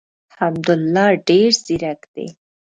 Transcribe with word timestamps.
حمدالله 0.37 1.07
ډېر 1.27 1.51
زیرک 1.65 2.01
دی. 2.13 2.27